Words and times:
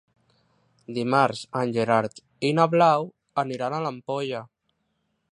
Dimarts 0.97 1.41
en 1.59 1.73
Gerard 1.75 2.17
i 2.49 2.51
na 2.59 2.65
Blau 2.71 3.05
aniran 3.43 3.75
a 3.77 3.83
l'Ampolla. 3.87 4.41